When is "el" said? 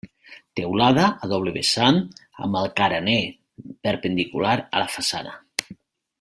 2.63-2.71